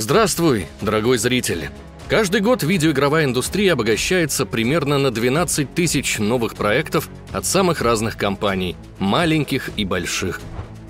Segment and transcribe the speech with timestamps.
[0.00, 1.68] Здравствуй, дорогой зритель!
[2.08, 8.76] Каждый год видеоигровая индустрия обогащается примерно на 12 тысяч новых проектов от самых разных компаний,
[8.98, 10.40] маленьких и больших.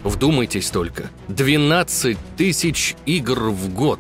[0.04, 3.99] Вдумайтесь только, 12 тысяч игр в год.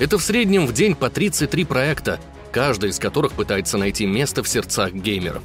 [0.00, 2.18] Это в среднем в день по 33 проекта,
[2.50, 5.44] каждый из которых пытается найти место в сердцах геймеров.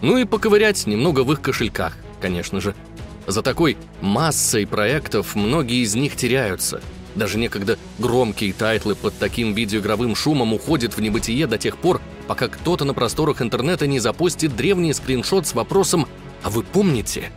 [0.00, 2.74] Ну и поковырять немного в их кошельках, конечно же.
[3.28, 6.80] За такой массой проектов многие из них теряются–
[7.14, 12.48] даже некогда громкие тайтлы под таким видеоигровым шумом уходят в небытие до тех пор, пока
[12.48, 16.06] кто-то на просторах интернета не запустит древний скриншот с вопросом
[16.42, 17.30] «А вы помните?».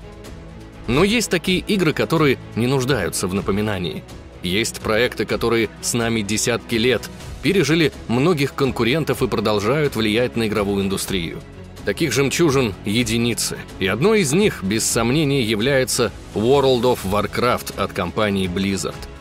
[0.88, 4.04] Но есть такие игры, которые не нуждаются в напоминании.
[4.44, 7.10] Есть проекты, которые с нами десятки лет,
[7.42, 11.40] пережили многих конкурентов и продолжают влиять на игровую индустрию.
[11.86, 13.58] Таких жемчужин– единицы.
[13.80, 18.96] И одной из них, без сомнения, является World of Warcraft от компании Blizzard–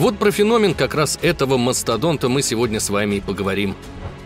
[0.00, 3.76] вот про феномен как раз этого мастодонта мы сегодня с вами и поговорим.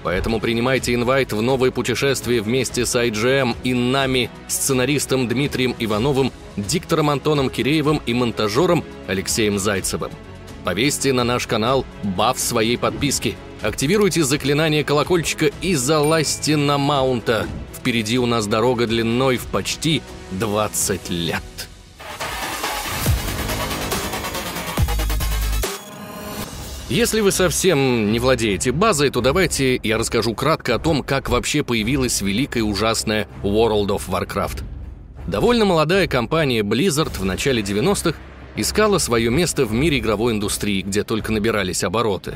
[0.05, 7.11] Поэтому принимайте инвайт в новое путешествие вместе с IGM и нами, сценаристом Дмитрием Ивановым, диктором
[7.11, 10.13] Антоном Киреевым и монтажером Алексеем Зайцевым.
[10.63, 13.37] Повесьте на наш канал баф своей подписки.
[13.61, 17.49] Активируйте заклинание колокольчика и залазьте на маунта.
[17.77, 21.43] Впереди у нас дорога длиной в почти 20 лет.
[26.91, 31.63] Если вы совсем не владеете базой, то давайте я расскажу кратко о том, как вообще
[31.63, 34.65] появилась великая и ужасная World of Warcraft.
[35.27, 38.19] Довольно молодая компания Blizzard в начале 90-х
[38.57, 42.35] искала свое место в мире игровой индустрии, где только набирались обороты.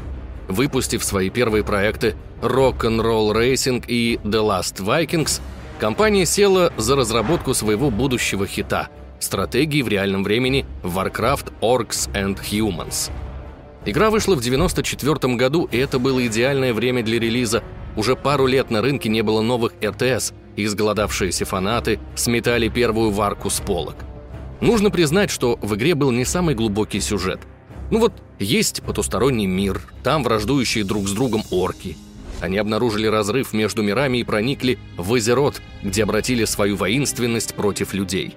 [0.49, 5.43] Выпустив свои первые проекты Rock'n'Roll Racing и The Last Vikings,
[5.79, 8.89] компания села за разработку своего будущего хита–
[9.21, 13.11] стратегии в реальном времени Warcraft Orcs and Humans–
[13.89, 17.65] Игра вышла в 94 году, и это было идеальное время для релиза.
[17.97, 23.49] Уже пару лет на рынке не было новых РТС, и изголодавшиеся фанаты сметали первую варку
[23.49, 23.97] с полок.
[24.61, 27.41] Нужно признать, что в игре был не самый глубокий сюжет.
[27.91, 31.97] Ну вот, есть потусторонний мир, там враждующие друг с другом орки.
[32.43, 38.37] Они обнаружили разрыв между мирами и проникли в Азерот, где обратили свою воинственность против людей.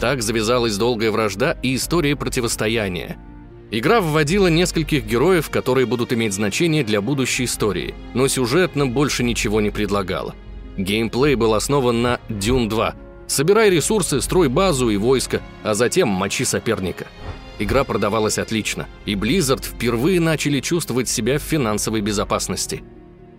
[0.00, 3.18] Так завязалась долгая вражда и история противостояния–
[3.72, 9.60] Игра вводила нескольких героев, которые будут иметь значение для будущей истории, но сюжетно больше ничего
[9.60, 10.34] не предлагала.
[10.76, 12.94] Геймплей был основан на Dune 2.
[13.28, 17.06] Собирай ресурсы, строй базу и войско, а затем мочи соперника.
[17.60, 22.82] Игра продавалась отлично, и Blizzard впервые начали чувствовать себя в финансовой безопасности.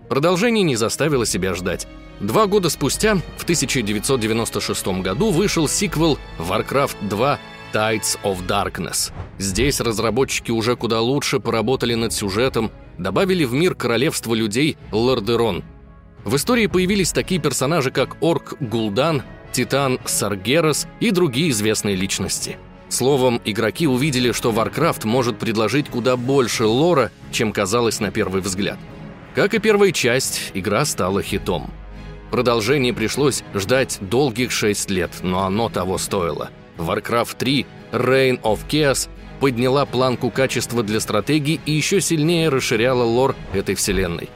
[0.07, 1.87] Продолжение не заставило себя ждать.
[2.21, 7.39] Два года спустя, в 1996 году, вышел сиквел Warcraft 2
[7.71, 9.11] Tides of Darkness.
[9.37, 15.63] Здесь разработчики уже куда лучше поработали над сюжетом, добавили в мир королевства людей Лордерон.
[16.23, 22.57] В истории появились такие персонажи, как Орк Гул'дан, Титан Саргерас и другие известные личности.
[22.89, 28.77] Словом, игроки увидели, что Warcraft может предложить куда больше лора, чем казалось на первый взгляд.
[29.33, 31.71] Как и первая часть, игра стала хитом.
[32.31, 39.09] Продолжение пришлось ждать долгих шесть лет, но оно того стоило– Warcraft 3 Reign of Chaos
[39.39, 44.29] подняла планку качества для стратегий и еще сильнее расширяла лор этой вселенной.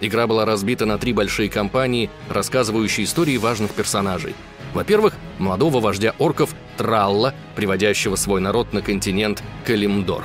[0.00, 4.34] Игра была разбита на три большие кампании, рассказывающие истории важных персонажей.
[4.74, 10.24] Во-первых, молодого вождя орков Тралла, приводящего свой народ на континент Калимдор.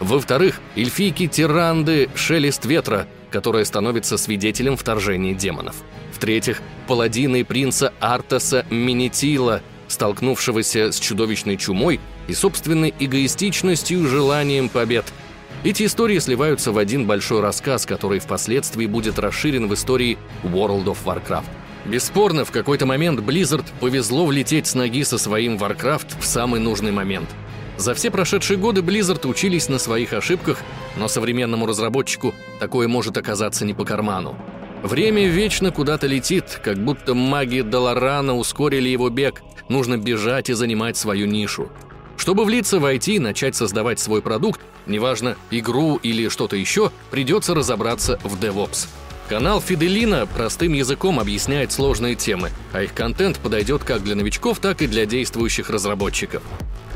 [0.00, 5.76] Во-вторых, эльфийки Тиранды Шелест Ветра, которая становится свидетелем вторжения демонов.
[6.12, 9.62] В-третьих, паладины принца Артаса Минитила,
[9.92, 15.04] столкнувшегося с чудовищной чумой и собственной эгоистичностью желанием побед.
[15.64, 20.98] Эти истории сливаются в один большой рассказ, который впоследствии будет расширен в истории World of
[21.04, 21.44] Warcraft.
[21.84, 26.92] Бесспорно, в какой-то момент Blizzard повезло влететь с ноги со своим Warcraft в самый нужный
[26.92, 27.28] момент.
[27.76, 30.58] За все прошедшие годы Blizzard учились на своих ошибках,
[30.96, 34.36] но современному разработчику такое может оказаться не по карману.
[34.82, 39.42] Время вечно куда-то летит, как будто маги Долорана ускорили его бег.
[39.68, 41.68] Нужно бежать и занимать свою нишу.
[42.16, 47.54] Чтобы влиться в IT и начать создавать свой продукт, неважно, игру или что-то еще, придется
[47.54, 48.88] разобраться в DevOps.
[49.28, 54.82] Канал Фиделина простым языком объясняет сложные темы, а их контент подойдет как для новичков, так
[54.82, 56.42] и для действующих разработчиков.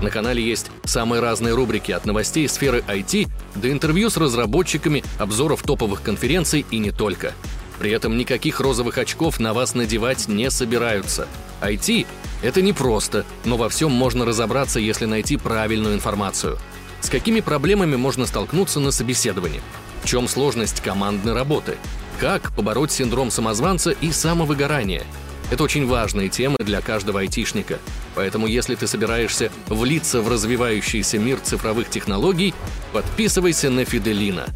[0.02, 5.62] На канале есть самые разные рубрики от новостей сферы IT до интервью с разработчиками, обзоров
[5.62, 7.32] топовых конференций и не только–
[7.78, 11.28] при этом никаких розовых очков на вас надевать не собираются.
[11.60, 12.06] IT—
[12.42, 16.58] это непросто, но во всем можно разобраться, если найти правильную информацию.
[17.00, 19.60] с какими проблемами можно столкнуться на собеседовании,
[20.02, 21.76] в чем сложность командной работы,
[22.18, 25.04] как побороть синдром самозванца и самовыгорание.
[25.50, 27.78] Это очень важные темы для каждого айтишника.
[28.16, 32.52] Поэтому если ты собираешься влиться в развивающийся мир цифровых технологий,
[32.92, 34.46] подписывайся на Фиделина.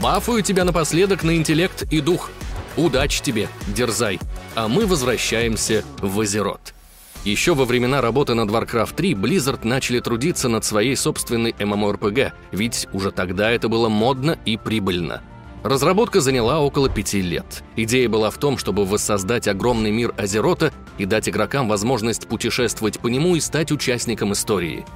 [0.00, 2.30] Бафую тебя напоследок на интеллект и дух.
[2.76, 4.18] Удачи тебе, дерзай.
[4.56, 6.74] А мы возвращаемся в Азерот.
[7.24, 12.88] Еще во времена работы над Warcraft 3 Blizzard начали трудиться над своей собственной MMORPG, ведь
[12.92, 15.22] уже тогда это было модно и прибыльно.
[15.62, 17.62] Разработка заняла около пяти лет.
[17.76, 23.08] Идея была в том, чтобы воссоздать огромный мир Азерота и дать игрокам возможность путешествовать по
[23.08, 24.86] нему и стать участником истории.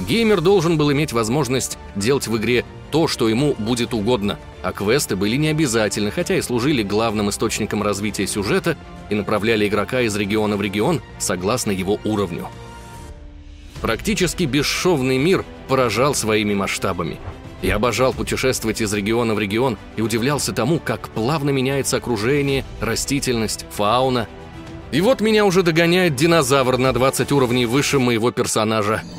[0.00, 5.16] Геймер должен был иметь возможность делать в игре то, что ему будет угодно, а квесты
[5.16, 8.76] были не обязательны, хотя и служили главным источником развития сюжета
[9.10, 12.48] и направляли игрока из региона в регион согласно его уровню.
[13.80, 17.18] Практически бесшовный мир поражал своими масштабами.
[17.62, 23.66] Я обожал путешествовать из региона в регион и удивлялся тому, как плавно меняется окружение, растительность,
[23.70, 24.28] фауна.
[24.92, 29.02] И вот меня уже догоняет динозавр на 20 уровней выше моего персонажа–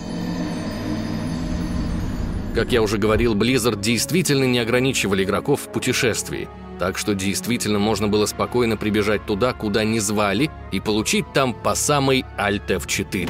[2.58, 8.08] как я уже говорил, Blizzard действительно не ограничивали игроков в путешествии, так что действительно можно
[8.08, 13.30] было спокойно прибежать туда, куда не звали, и получить там по самой Alt F4.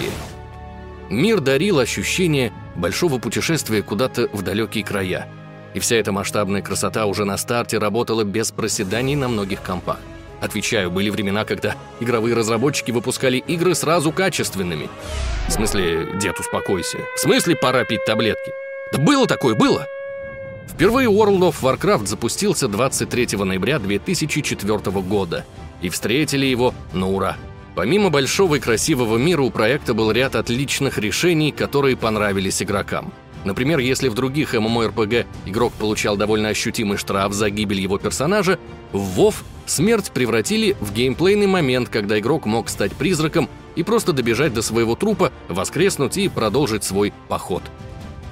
[1.09, 5.27] Мир дарил ощущение большого путешествия куда-то в далекие края.
[5.73, 9.99] И вся эта масштабная красота уже на старте работала без проседаний на многих компах.
[10.41, 14.89] Отвечаю, были времена, когда игровые разработчики выпускали игры сразу качественными.
[15.47, 16.99] В смысле, дед, успокойся.
[17.15, 18.51] В смысле, пора пить таблетки.
[18.91, 19.87] Да было такое, было!
[20.77, 25.43] Впервые World of Warcraft запустился 23 ноября 2004 года,
[25.81, 27.35] и встретили его на ура.
[27.73, 33.11] Помимо большого и красивого мира, у проекта был ряд отличных решений, которые понравились игрокам.
[33.43, 38.59] Например, если в других MMORPG игрок получал довольно ощутимый штраф за гибель его персонажа,
[38.91, 39.33] в WoW
[39.65, 44.93] смерть превратили в геймплейный момент, когда игрок мог стать призраком и просто добежать до своего
[44.93, 47.63] трупа, воскреснуть и продолжить свой поход–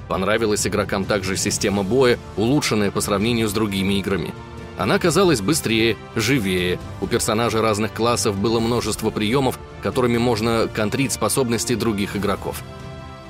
[0.08, 4.32] Понравилась игрокам также система боя, улучшенная по сравнению с другими играми.
[4.78, 6.78] Она казалась быстрее, живее.
[7.00, 12.62] У персонажей разных классов было множество приемов, которыми можно контрить способности других игроков.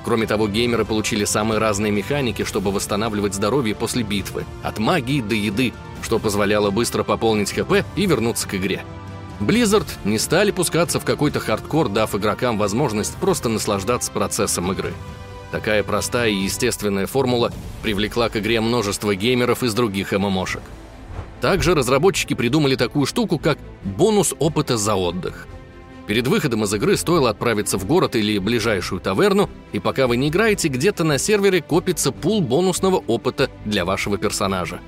[0.03, 5.35] Кроме того, геймеры получили самые разные механики, чтобы восстанавливать здоровье после битвы, от магии до
[5.35, 8.83] еды, что позволяло быстро пополнить ХП и вернуться к игре.
[9.39, 14.93] Blizzard не стали пускаться в какой-то хардкор, дав игрокам возможность просто наслаждаться процессом игры.
[15.51, 17.51] Такая простая и естественная формула
[17.81, 20.61] привлекла к игре множество геймеров из других ММОшек.
[21.39, 25.47] Также разработчики придумали такую штуку, как бонус опыта за отдых.
[26.07, 30.29] Перед выходом из игры стоило отправиться в город или ближайшую таверну, и пока вы не
[30.29, 34.79] играете, где-то на сервере копится пул бонусного опыта для вашего персонажа.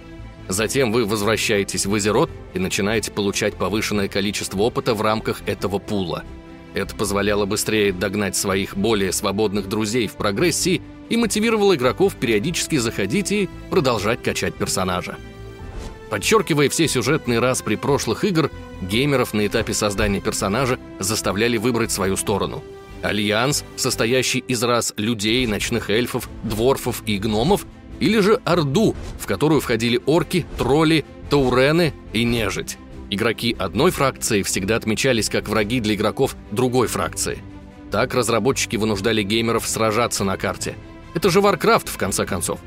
[0.47, 6.23] Затем вы возвращаетесь в Азерот и начинаете получать повышенное количество опыта в рамках этого пула–
[6.74, 13.31] это позволяло быстрее догнать своих более свободных друзей в прогрессии и мотивировало игроков периодически заходить
[13.31, 15.18] и продолжать качать персонажа.
[16.10, 18.50] Подчеркивая все сюжетные распри прошлых игр,
[18.81, 22.63] геймеров на этапе создания персонажа заставляли выбрать свою сторону.
[23.01, 27.66] Альянс, состоящий из рас людей, ночных эльфов, дворфов и гномов,
[28.00, 32.78] или же Орду, в которую входили орки, тролли, таурены и нежить.
[33.11, 37.39] Игроки одной фракции всегда отмечались как враги для игроков другой фракции.
[37.92, 40.75] Так разработчики вынуждали геймеров сражаться на карте.
[41.16, 42.59] Это же Warcraft, в конце концов.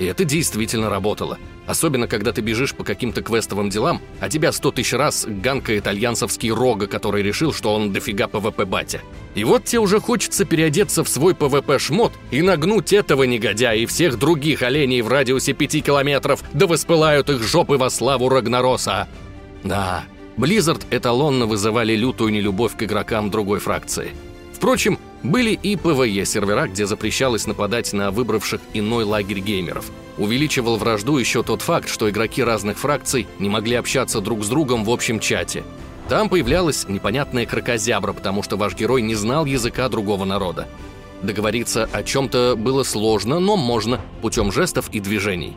[0.00, 1.38] И это действительно работало.
[1.68, 6.50] Особенно, когда ты бежишь по каким-то квестовым делам, а тебя сто тысяч раз ганкает альянсовский
[6.50, 9.00] Рога, который решил, что он дофига ПВП-батя.
[9.36, 14.18] И вот тебе уже хочется переодеться в свой ПВП-шмот и нагнуть этого негодяя и всех
[14.18, 19.06] других оленей в радиусе пяти километров, да воспылают их жопы во славу Рагнароса.
[19.64, 20.04] Да,
[20.36, 24.12] Blizzard эталонно вызывали лютую нелюбовь к игрокам другой фракции.
[24.52, 29.90] Впрочем, были и ПВЕ-сервера, где запрещалось нападать на выбравших иной лагерь геймеров.
[30.18, 34.84] Увеличивал вражду еще тот факт, что игроки разных фракций не могли общаться друг с другом
[34.84, 35.64] в общем чате.
[36.08, 40.68] Там появлялась непонятная крокозябра, потому что ваш герой не знал языка другого народа.
[41.22, 45.56] Договориться о чем-то было сложно, но можно путем жестов и движений.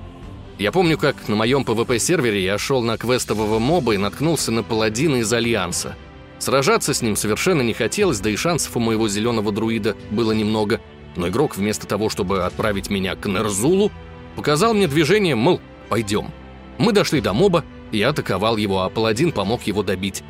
[0.58, 5.18] Я помню, как на моем PvP-сервере я шел на квестового моба и наткнулся на паладина
[5.18, 5.96] из Альянса.
[6.40, 10.82] Сражаться с ним совершенно не хотелось, да и шансов у моего зеленого друида было немного.
[11.16, 13.92] Но игрок вместо того, чтобы отправить меня к Нерзулу,
[14.36, 16.32] показал мне движение, мол, пойдем.
[16.80, 20.24] Мы дошли до моба, я атаковал его, а паладин помог его добить.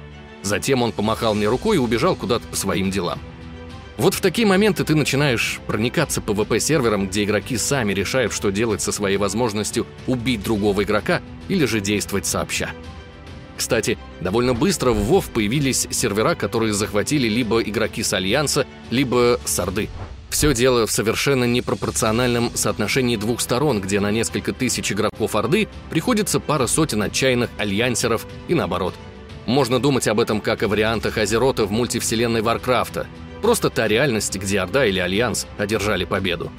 [0.43, 3.19] Затем он помахал мне рукой и убежал куда-то по своим делам.
[3.97, 8.91] Вот в такие моменты ты начинаешь проникаться PvP-сервером, где игроки сами решают, что делать со
[8.91, 12.69] своей возможностью убить другого игрока или же действовать сообща.
[13.57, 19.59] Кстати, довольно быстро в WoW появились сервера, которые захватили либо игроки с Альянса, либо с
[19.59, 19.89] Орды.
[20.29, 26.39] Все дело в совершенно непропорциональном соотношении двух сторон, где на несколько тысяч игроков Орды приходится
[26.39, 28.93] пара сотен отчаянных альянсеров и наоборот.
[29.47, 33.07] Можно думать об этом как о вариантах Азерота в мультивселенной Варкрафта.
[33.41, 36.51] Просто та реальность, где Орда или Альянс одержали победу.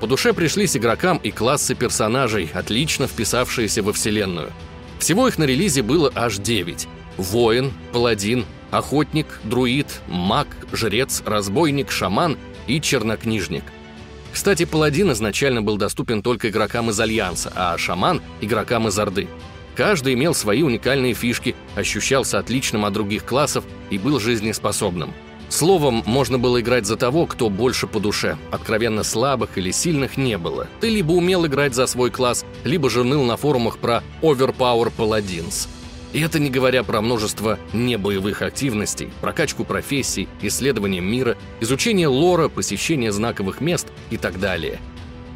[0.00, 4.52] По душе пришлись игрокам и классы персонажей, отлично вписавшиеся во вселенную.
[4.98, 6.88] Всего их на релизе было аж 9.
[7.16, 13.64] Воин, паладин, охотник, друид, маг, жрец, разбойник, шаман и чернокнижник.
[14.32, 19.28] Кстати, паладин изначально был доступен только игрокам из Альянса, а шаман– игрокам из Орды.
[19.76, 25.12] Каждый имел свои уникальные фишки, ощущался отличным от других классов и был жизнеспособным.
[25.54, 28.36] Словом, можно было играть за того, кто больше по душе.
[28.50, 30.66] Откровенно слабых или сильных не было.
[30.80, 35.68] Ты либо умел играть за свой класс, либо же ныл на форумах про Overpower Paladins–
[36.12, 43.10] и это не говоря про множество небоевых активностей, прокачку профессий, исследование мира, изучение лора, посещение
[43.10, 44.78] знаковых мест и так далее.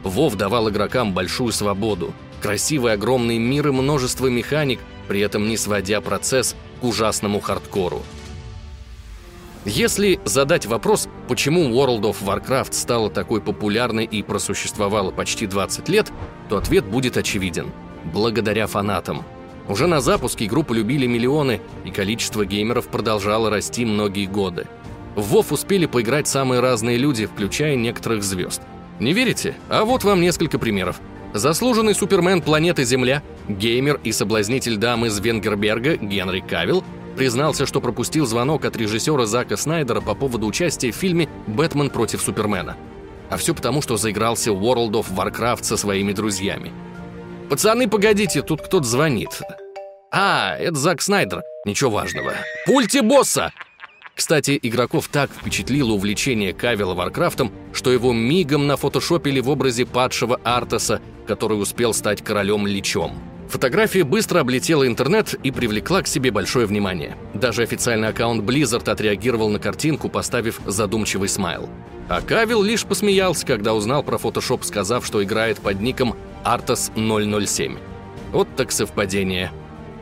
[0.04, 6.00] Вов давал игрокам большую свободу, красивый огромный мир и множество механик, при этом не сводя
[6.00, 8.04] процесс к ужасному хардкору.
[9.68, 16.10] Если задать вопрос, почему World of Warcraft стала такой популярной и просуществовала почти 20 лет,
[16.48, 17.70] то ответ будет очевиден.
[18.12, 19.24] Благодаря фанатам–
[19.68, 24.66] уже на запуске игру полюбили миллионы, и количество геймеров продолжало расти многие годы.
[25.14, 28.62] В WoW успели поиграть самые разные люди, включая некоторых звезд.
[28.98, 29.54] Не верите?
[29.68, 31.00] А вот вам несколько примеров.
[31.34, 36.82] Заслуженный супермен планеты Земля, геймер и соблазнитель дам из Венгерберга Генри Кавилл
[37.18, 42.22] признался, что пропустил звонок от режиссера Зака Снайдера по поводу участия в фильме «Бэтмен против
[42.22, 42.76] Супермена».
[43.28, 46.72] А все потому, что заигрался World of Warcraft со своими друзьями–
[47.48, 49.40] «Пацаны, погодите, тут кто-то звонит».
[50.10, 51.42] «А, это Зак Снайдер.
[51.64, 52.32] Ничего важного.
[52.66, 53.52] Пульте босса!»
[54.14, 61.00] Кстати, игроков так впечатлило увлечение Кавилла Варкрафтом, что его мигом нафотошопили в образе падшего Артаса,
[61.26, 63.12] который успел стать королем-личом.
[63.48, 67.16] Фотография быстро облетела интернет и привлекла к себе большое внимание.
[67.32, 71.68] Даже официальный аккаунт Blizzard отреагировал на картинку, поставив задумчивый смайл.
[72.08, 76.14] А Кавил лишь посмеялся, когда узнал про фотошоп, сказав, что играет под ником
[76.44, 77.76] Артас 007.
[78.32, 79.50] Вот так совпадение.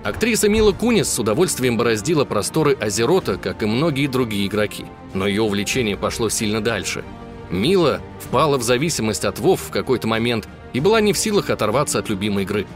[0.03, 4.85] Актриса Мила Кунис с удовольствием бороздила просторы Азерота, как и многие другие игроки.
[5.15, 7.05] Но ее увлечение пошло сильно дальше.
[7.51, 12.01] Мила впала в зависимость от Вов в какой-то момент и была не в силах оторваться
[12.01, 12.67] от любимой игры.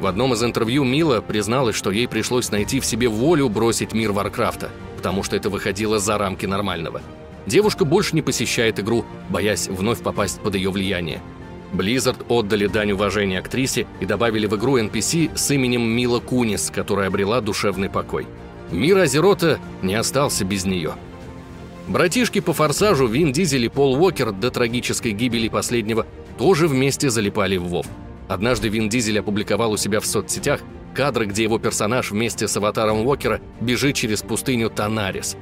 [0.00, 4.12] В одном из интервью Мила призналась, что ей пришлось найти в себе волю бросить мир
[4.12, 7.02] Варкрафта, потому что это выходило за рамки нормального.
[7.46, 11.20] Девушка больше не посещает игру, боясь вновь попасть под ее влияние.
[11.74, 17.08] Blizzard отдали дань уважения актрисе и добавили в игру NPC с именем Мила Кунис, которая
[17.08, 18.26] обрела душевный покой.
[18.70, 20.94] Мир Азерота не остался без нее.
[21.88, 26.06] Братишки по «Форсажу» Вин Дизель и Пол Уокер до трагической гибели последнего
[26.38, 27.86] тоже вместе залипали в Вов.
[28.30, 30.60] Однажды Вин Дизель опубликовал у себя в соцсетях
[30.94, 35.36] кадры, где его персонаж вместе с аватаром Уокера бежит через пустыню Танарис.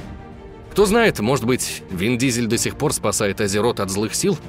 [0.72, 4.36] Кто знает, может быть, Вин Дизель до сих пор спасает Азерот от злых сил–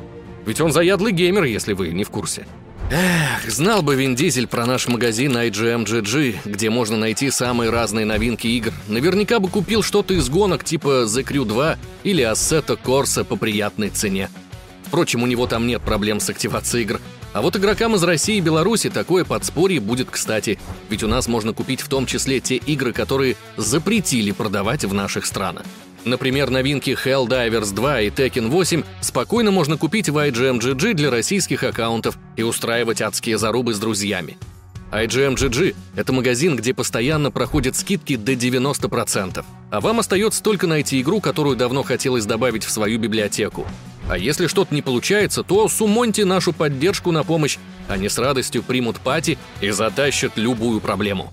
[0.49, 2.47] ведь он заядлый геймер, если вы не в курсе.
[2.91, 8.47] Эх, знал бы Вин Дизель про наш магазин IGMGG, где можно найти самые разные новинки
[8.47, 8.73] игр.
[8.87, 13.89] Наверняка бы купил что-то из гонок типа The Crew 2 или Assetto Corsa по приятной
[13.89, 14.29] цене.
[14.85, 16.99] Впрочем, у него там нет проблем с активацией игр.
[17.31, 20.57] А вот игрокам из России и Беларуси такое подспорье будет кстати,
[20.89, 25.25] ведь у нас можно купить в том числе те игры, которые запретили продавать в наших
[25.25, 25.63] странах.
[26.05, 32.17] Например, новинки Helldivers 2 и Tekken 8 спокойно можно купить в IGMGG для российских аккаунтов
[32.35, 34.37] и устраивать адские зарубы с друзьями.
[34.91, 39.45] IGMGG— это магазин, где постоянно проходят скидки до 90%.
[39.69, 43.67] А вам остается только найти игру, которую давно хотелось добавить в свою библиотеку.
[44.09, 47.59] А если что-то не получается, то сумоньте нашу поддержку на помощь.
[47.87, 51.31] Они с радостью примут пати и затащат любую проблему.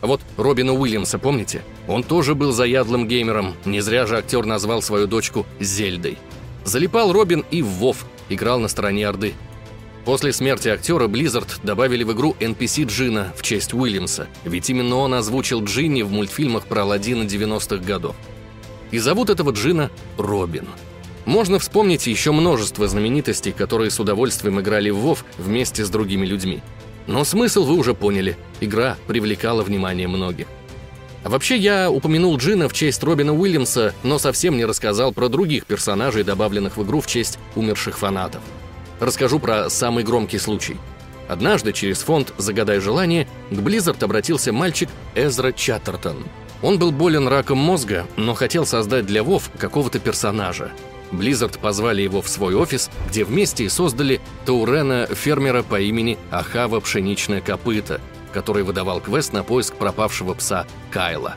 [0.00, 1.62] Вот Робина Уильямса, помните?
[1.86, 6.16] Он тоже был заядлым геймером, не зря же актер назвал свою дочку Зельдой.
[6.64, 9.34] Залипал Робин и в Вов, играл на стороне Орды.
[10.06, 15.12] После смерти актера Blizzard добавили в игру NPC Джина в честь Уильямса, ведь именно он
[15.12, 18.16] озвучил Джинни в мультфильмах про Аладдина 90-х годов.
[18.90, 20.66] И зовут этого Джина Робин.
[21.24, 26.62] Можно вспомнить еще множество знаменитостей, которые с удовольствием играли в Вов вместе с другими людьми.
[27.06, 28.36] Но смысл вы уже поняли.
[28.60, 30.46] Игра привлекала внимание многих.
[31.24, 35.66] А вообще, я упомянул Джина в честь Робина Уильямса, но совсем не рассказал про других
[35.66, 38.42] персонажей, добавленных в игру в честь умерших фанатов.
[38.98, 40.76] Расскажу про самый громкий случай.
[41.28, 46.24] Однажды через фонд «Загадай желание» к Blizzard обратился мальчик Эзра Чаттертон.
[46.60, 50.72] Он был болен раком мозга, но хотел создать для Вов какого-то персонажа.
[51.12, 56.80] Blizzard позвали его в свой офис, где вместе и создали Таурена, фермера по имени Ахава
[56.80, 58.00] Пшеничное Копыто,
[58.32, 61.36] который выдавал квест на поиск пропавшего пса Кайла.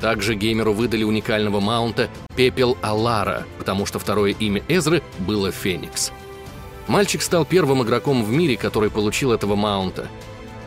[0.00, 6.12] Также геймеру выдали уникального маунта Пепел Алара, потому что второе имя Эзры было Феникс.
[6.86, 10.08] Мальчик стал первым игроком в мире, который получил этого маунта.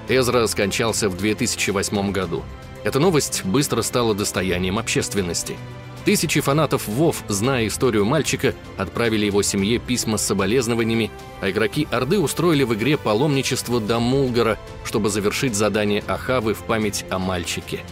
[0.08, 2.44] Эзра скончался в 2008 году.
[2.84, 5.58] Эта новость быстро стала достоянием общественности.
[6.06, 12.20] Тысячи фанатов ВОВ, зная историю мальчика, отправили его семье письма с соболезнованиями, а игроки Орды
[12.20, 17.86] устроили в игре паломничество до Мулгара, чтобы завершить задание Ахавы в память о мальчике.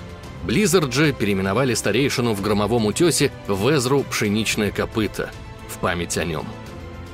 [0.44, 5.30] Близзард же переименовали старейшину в Громовом утесе в Эзру Пшеничное копыто
[5.70, 6.46] в память о нем.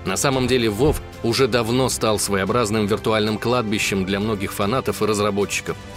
[0.05, 5.77] На самом деле Вов уже давно стал своеобразным виртуальным кладбищем для многих фанатов и разработчиков–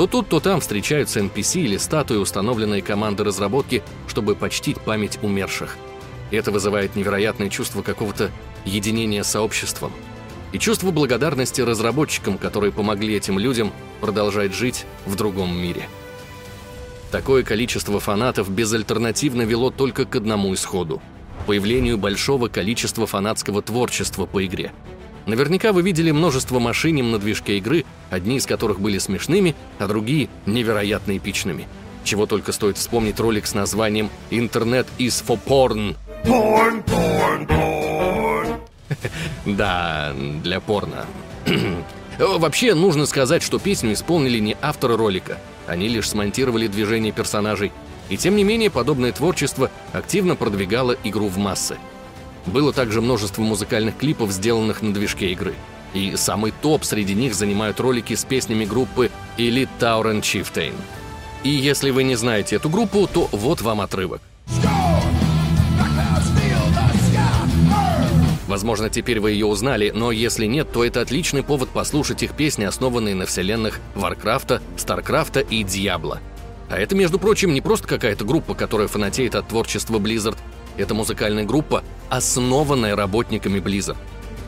[0.00, 5.76] то тут, то там встречаются NPC или статуи, установленные командой разработки, чтобы почтить память умерших.
[6.30, 8.30] Это вызывает невероятное чувство какого-то
[8.64, 9.92] единения с сообществом.
[10.52, 15.86] И чувство благодарности разработчикам, которые помогли этим людям продолжать жить в другом мире.
[17.10, 21.02] Такое количество фанатов безальтернативно вело только к одному исходу–
[21.46, 24.72] появлению большого количества фанатского творчества по игре–
[25.26, 30.28] Наверняка вы видели множество машиним на движке игры, одни из которых были смешными, а другие
[30.46, 31.68] невероятно эпичными.
[32.04, 35.96] Чего только стоит вспомнить ролик с названием «Интернет is for porn».
[36.24, 38.60] Porn, porn, porn.
[39.46, 40.12] Да,
[40.42, 41.06] для порно.
[42.18, 45.38] Вообще, нужно сказать, что песню исполнили не авторы ролика.
[45.66, 47.72] Они лишь смонтировали движение персонажей.
[48.08, 51.78] И тем не менее, подобное творчество активно продвигало игру в массы.
[52.46, 55.54] Было также множество музыкальных клипов, сделанных на движке игры.
[55.92, 60.74] И самый топ среди них занимают ролики с песнями группы Elite Tauren Chieftain.
[61.42, 64.20] И если вы не знаете эту группу, то вот вам отрывок.
[68.46, 72.64] Возможно, теперь вы ее узнали, но если нет, то это отличный повод послушать их песни,
[72.64, 76.18] основанные на вселенных Варкрафта, Старкрафта и Дьябла.
[76.68, 80.36] А это, между прочим, не просто какая-то группа, которая фанатеет от творчества Blizzard,
[80.76, 83.96] это музыкальная группа, основанная работниками Blizzard.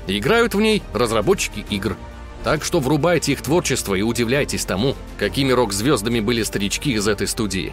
[0.07, 1.97] Играют в ней разработчики игр.
[2.45, 7.73] Так что врубайте их творчество и удивляйтесь тому, какими рок-звездами были старички из этой студии.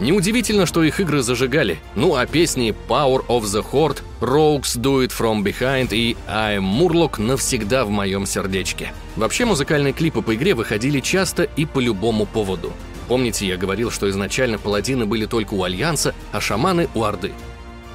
[0.00, 1.78] Неудивительно, что их игры зажигали.
[1.94, 7.20] Ну а песни Power of the Horde, Rogues Do It From Behind и I'm Murloc
[7.20, 8.92] навсегда в моем сердечке.
[9.14, 12.72] Вообще музыкальные клипы по игре выходили часто и по любому поводу.
[13.06, 17.32] Помните, я говорил, что изначально паладины были только у Альянса, а шаманы у Орды.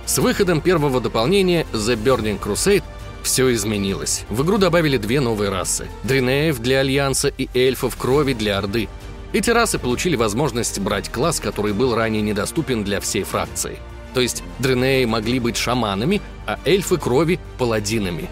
[0.09, 2.81] С выходом первого дополнения The Burning Crusade
[3.21, 4.25] все изменилось.
[4.27, 8.89] В игру добавили две новые расы– Дринеев для Альянса и эльфов крови для Орды.
[9.33, 13.77] Эти расы получили возможность брать класс, который был ранее недоступен для всей фракции.
[14.15, 18.29] То есть Дринеи могли быть шаманами, а эльфы крови– паладинами.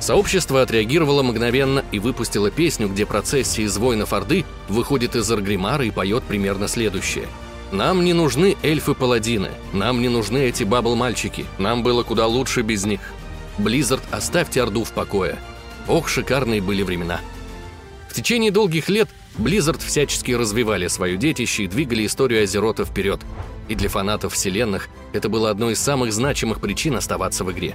[0.00, 5.90] Сообщество отреагировало мгновенно и выпустило песню, где процессия из воинов Орды выходит из Аргримара и
[5.90, 7.26] поет примерно следующее–
[7.72, 13.00] нам не нужны эльфы-паладины, нам не нужны эти бабл-мальчики, нам было куда лучше без них.
[13.58, 15.38] Близзард, оставьте Орду в покое.
[15.88, 17.20] Ох, шикарные были времена.
[18.08, 23.20] В течение долгих лет Blizzard всячески развивали свое детище и двигали историю Азерота вперед.
[23.68, 27.74] И для фанатов вселенных это было одной из самых значимых причин оставаться в игре.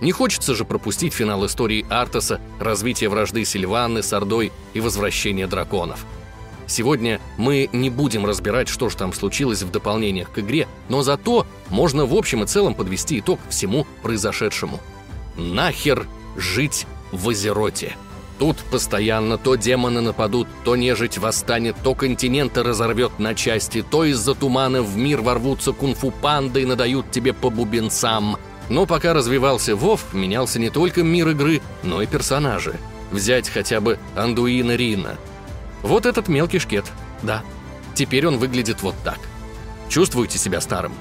[0.00, 6.04] Не хочется же пропустить финал истории Артаса, развитие вражды Сильванны с Ордой и возвращение драконов–
[6.70, 11.44] Сегодня мы не будем разбирать, что же там случилось в дополнениях к игре, но зато
[11.68, 14.78] можно в общем и целом подвести итог всему произошедшему.
[15.36, 16.06] Нахер
[16.36, 17.96] жить в Азероте.
[18.38, 24.36] Тут постоянно то демоны нападут, то нежить восстанет, то континенты разорвет на части, то из-за
[24.36, 28.36] тумана в мир ворвутся кунг-фу-панды и надают тебе по бубенцам.
[28.68, 32.76] Но пока развивался Вов, менялся не только мир игры, но и персонажи.
[33.10, 35.18] Взять хотя бы Андуина Рина–
[35.82, 36.84] вот этот мелкий шкет,
[37.22, 37.42] да.
[37.94, 39.18] Теперь он выглядит вот так.
[39.88, 40.92] Чувствуете себя старым?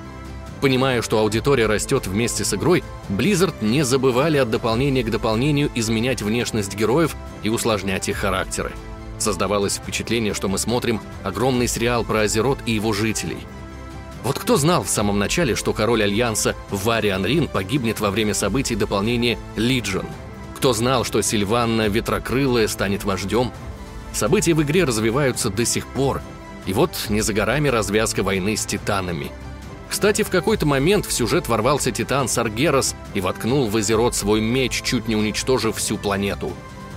[0.61, 6.21] Понимая, что аудитория растет вместе с игрой, Blizzard не забывали от дополнения к дополнению изменять
[6.21, 8.71] внешность героев и усложнять их характеры.
[9.19, 13.37] Создавалось впечатление, что мы смотрим огромный сериал про Азерот и его жителей.
[14.23, 18.75] Вот кто знал в самом начале, что король Альянса Вариан Рин погибнет во время событий
[18.75, 20.05] дополнения Legion?
[20.57, 23.53] Кто знал, что Сильванна Ветрокрылая станет вождем
[24.13, 26.21] События в игре развиваются до сих пор,
[26.65, 29.31] И вот не за горами развязка войны с титанами.
[29.89, 34.81] Кстати, в какой-то момент в сюжет ворвался титан Саргерос и воткнул в Азерот свой меч,
[34.83, 36.51] чуть не уничтожив всю планету.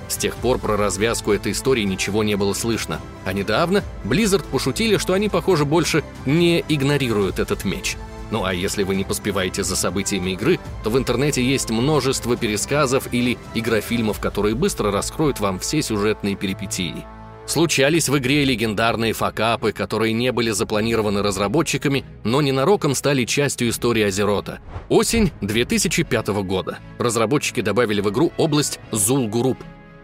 [0.09, 3.01] С тех пор про развязку этой истории ничего не было слышно.
[3.25, 7.97] А недавно Blizzard пошутили, что они, похоже, больше не игнорируют этот меч.
[8.33, 13.13] Ну а если вы не поспеваете за событиями игры, то в интернете есть множество пересказов
[13.13, 17.05] или игрофильмов, которые быстро раскроют вам все сюжетные перипетии.
[17.45, 24.05] Случались в игре легендарные факапы, которые не были запланированы разработчиками, но ненароком стали частью истории
[24.05, 24.61] Азерота.
[24.89, 26.79] Осень 2005 года.
[26.99, 29.59] Разработчики добавили в игру область Зулгуруп.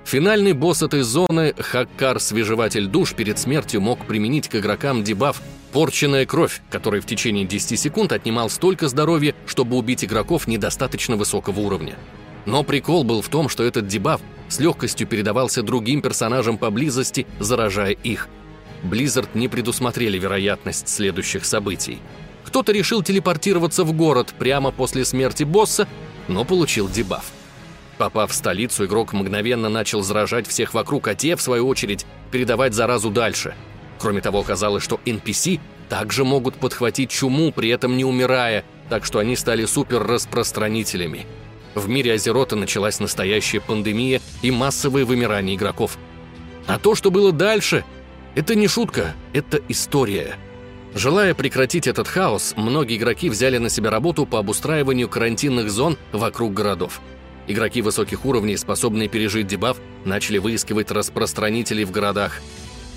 [0.04, 5.40] Финальный босс этой зоны, Хаккар Свежеватель Душ, перед смертью мог применить к игрокам дебаф
[5.72, 11.61] «Порченная кровь», который в течение 10 секунд отнимал столько здоровья, чтобы убить игроков недостаточно высокого
[11.61, 11.96] уровня.
[12.46, 17.92] Но прикол был в том, что этот дебаф с легкостью передавался другим персонажам поблизости, заражая
[17.92, 18.28] их.
[18.83, 21.98] Blizzard не предусмотрели вероятность следующих событий.
[22.44, 25.87] Кто-то решил телепортироваться в город прямо после смерти босса,
[26.28, 27.31] но получил дебаф.
[27.98, 32.72] Попав в столицу, игрок мгновенно начал заражать всех вокруг, а те, в свою очередь, передавать
[32.72, 33.54] заразу дальше.
[33.98, 39.18] Кроме того, оказалось, что NPC также могут подхватить чуму, при этом не умирая, так что
[39.18, 41.26] они стали суперраспространителями.
[41.74, 45.98] В мире Азерота началась настоящая пандемия и массовое вымирание игроков.
[46.66, 47.84] А то, что было дальше,
[48.34, 50.37] это не шутка, это история.
[50.94, 56.54] Желая прекратить этот хаос, многие игроки взяли на себя работу по обустраиванию карантинных зон вокруг
[56.54, 57.00] городов.
[57.46, 62.40] Игроки высоких уровней, способные пережить дебаф, начали выискивать распространителей в городах.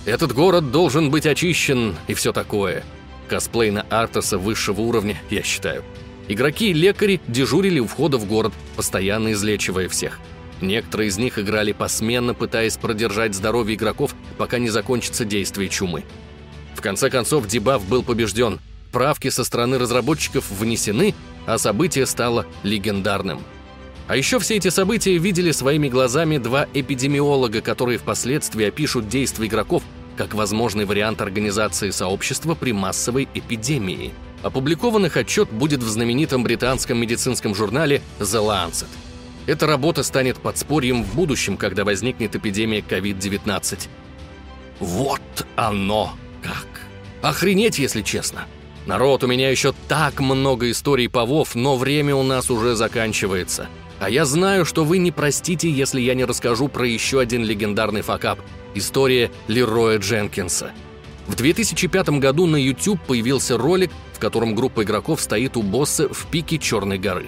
[0.06, 2.84] Этот город должен быть очищен и все такое.
[3.28, 5.84] Косплей на Артаса высшего уровня, я считаю.
[6.28, 10.20] Игроки и лекари дежурили у входа в город, постоянно излечивая всех.
[10.60, 16.04] Некоторые из них играли посменно, пытаясь продержать здоровье игроков, пока не закончится действие чумы.
[16.76, 18.60] В конце концов, дебаф был побежден,
[18.92, 21.14] правки со стороны разработчиков внесены,
[21.46, 23.42] а событие стало легендарным.
[24.12, 29.84] А еще все эти события видели своими глазами два эпидемиолога, которые впоследствии опишут действия игроков
[30.18, 37.54] как возможный вариант организации сообщества при массовой эпидемии– Опубликованных отчет будет в знаменитом британском медицинском
[37.54, 38.88] журнале The Lancet.
[39.46, 43.88] Эта работа станет подспорьем в будущем, когда возникнет эпидемия COVID-19.
[44.80, 45.22] Вот
[45.56, 46.68] оно как.
[47.22, 48.46] Охренеть, если честно.
[48.88, 53.68] Народ, у меня еще так много историй по Вов, но время у нас уже заканчивается.
[54.02, 58.02] А я знаю, что вы не простите, если я не расскажу про еще один легендарный
[58.02, 58.40] факап.
[58.76, 60.72] История Лероя Дженкинса.
[61.28, 66.58] В 2005 году на YouTube появился ролик, котором группа игроков стоит у босса в пике
[66.58, 67.26] Черной горы.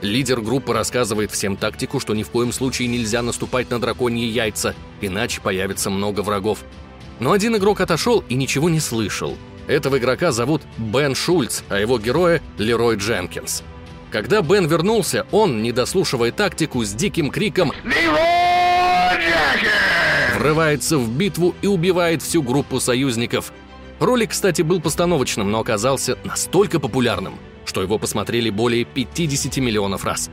[0.00, 4.74] Лидер группы рассказывает всем тактику, что ни в коем случае нельзя наступать на драконьи яйца,
[5.00, 6.60] иначе появится много врагов.
[7.18, 9.36] Но один игрок отошел и ничего не слышал.
[9.66, 13.64] Этого игрока зовут Бен Шульц, а его героя— Лерой Дженкинс.
[14.16, 17.72] Когда Бен вернулся, он, не дослушивая тактику, с диким криком
[20.38, 23.52] врывается в битву и убивает всю группу союзников—
[24.00, 30.30] Ролик, кстати, был постановочным, но оказался настолько популярным, что его посмотрели более 50 миллионов раз.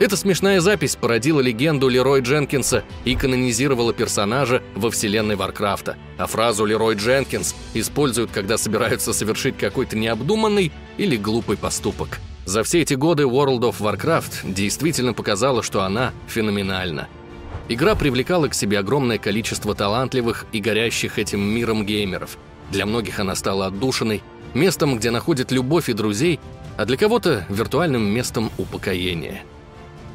[0.00, 6.64] Эта смешная запись породила легенду Лерой Дженкинса и канонизировала персонажа во вселенной Варкрафта, а фразу
[6.64, 12.20] «Лерой Дженкинс» используют, когда собираются совершить какой-то необдуманный или глупый поступок.
[12.48, 17.06] За все эти годы World of Warcraft действительно показала, что она феноменальна.
[17.68, 22.38] Игра привлекала к себе огромное количество талантливых и горящих этим миром геймеров–
[22.70, 24.22] для многих она стала отдушиной,
[24.54, 26.38] местом, где находят любовь и друзей,
[26.76, 29.42] а для кого-то– виртуальным местом упокоения.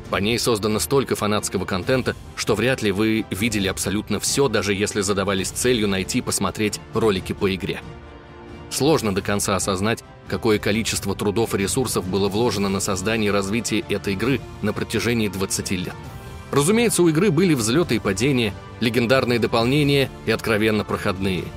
[0.09, 5.01] По ней создано столько фанатского контента, что вряд ли вы видели абсолютно все, даже если
[5.01, 7.81] задавались целью найти посмотреть ролики по игре.
[8.73, 13.85] Сложно до конца осознать, какое количество трудов и ресурсов было вложено на создание и развитие
[13.87, 15.95] этой игры на протяжении 20 лет.
[16.51, 21.45] Разумеется, у игры были взлеты и падения, легендарные дополнения и откровенно проходные–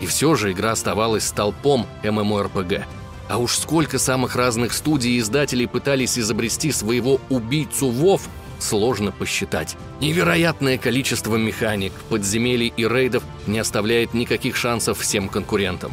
[0.00, 2.84] и все же игра оставалась столпом MMORPG.
[3.28, 8.22] А уж сколько самых разных студий и издателей пытались изобрести своего убийцу Вов,
[8.58, 9.76] сложно посчитать.
[10.00, 15.92] Невероятное количество механик, подземелий и рейдов не оставляет никаких шансов всем конкурентам.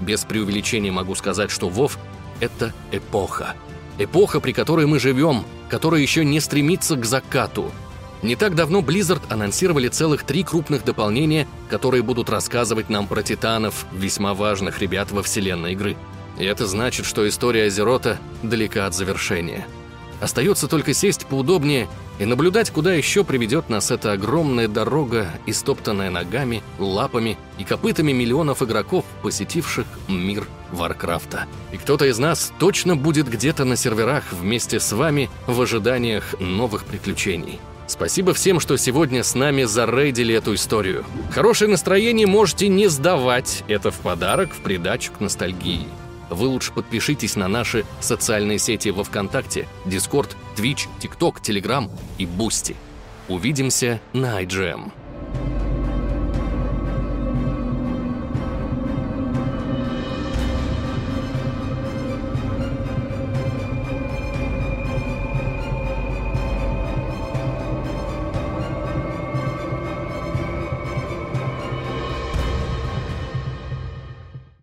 [0.00, 1.98] Без преувеличения могу сказать, что Вов—
[2.40, 3.54] это эпоха.
[3.98, 7.70] Эпоха, при которой мы живем, которая еще не стремится к закату—
[8.22, 13.86] не так давно Blizzard анонсировали целых три крупных дополнения, которые будут рассказывать нам про титанов,
[13.92, 15.96] весьма важных ребят во вселенной игры.
[16.36, 19.66] И это значит, что история Азерота далека от завершения.
[20.20, 26.62] Остается только сесть поудобнее и наблюдать, куда еще приведет нас эта огромная дорога, истоптанная ногами,
[26.78, 31.46] лапами и копытами миллионов игроков, посетивших мир Варкрафта.
[31.72, 36.84] И кто-то из нас точно будет где-то на серверах вместе с вами в ожиданиях новых
[36.84, 37.60] приключений.
[37.86, 41.06] Спасибо всем, что сегодня с нами зарейдили эту историю.
[41.30, 43.64] Хорошее настроение можете не сдавать.
[43.66, 45.86] Это в подарок в придачу к ностальгии
[46.30, 52.76] вы лучше подпишитесь на наши социальные сети во Вконтакте, Дискорд, Твич, ТикТок, Телеграм и Бусти.
[53.28, 54.90] Увидимся на IGM.